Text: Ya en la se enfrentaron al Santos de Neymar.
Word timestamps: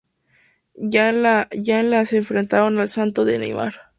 Ya 0.73 1.09
en 1.09 1.21
la 1.21 2.05
se 2.07 2.17
enfrentaron 2.17 2.79
al 2.79 2.89
Santos 2.89 3.27
de 3.27 3.37
Neymar. 3.37 3.75